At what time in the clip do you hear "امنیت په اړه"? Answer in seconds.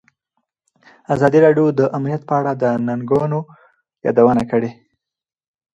1.97-2.51